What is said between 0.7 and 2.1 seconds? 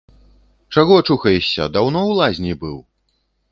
Чаго чухаешся, даўно